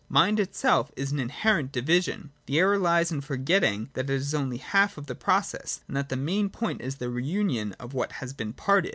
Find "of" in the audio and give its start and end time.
4.97-5.05, 7.73-7.93